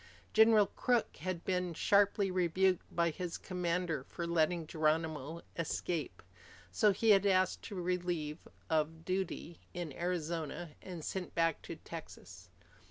[0.33, 6.23] General Crook had been sharply rebuked by his commander for letting Geronimo escape.
[6.71, 11.75] So he had asked to be relieved of duty in Arizona and sent back to
[11.75, 12.49] Texas.